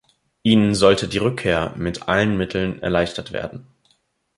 Ihnen 0.41 0.73
sollte 0.73 1.07
die 1.07 1.19
Rückkehr 1.19 1.75
mit 1.77 2.07
allen 2.07 2.35
Mitteln 2.35 2.81
erleichtert 2.81 3.31
werden. 3.33 3.67